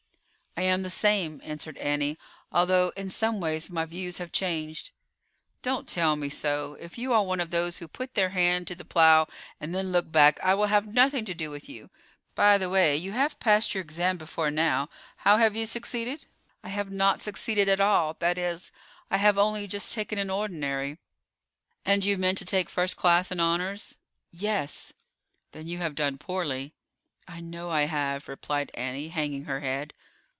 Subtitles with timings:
[0.57, 2.19] "I am the same," answered Annie;
[2.51, 4.91] "although in some ways my views have changed."
[5.61, 6.73] "Don't tell me so.
[6.79, 9.27] If you are one of those who put their hand to the plough
[9.61, 11.89] and then look back I will have nothing to do with you.
[12.35, 16.25] By the way, you have passed your exam before now; how have you succeeded?"
[16.65, 18.73] "I have not succeeded at all—that is,
[19.09, 20.99] I have only just taken an ordinary."
[21.85, 23.97] "And you meant to take a first class in honors?"
[24.31, 24.91] "Yes."
[25.53, 26.73] "Then you have done poorly."
[27.25, 29.93] "I know I have," replied Annie, hanging her head.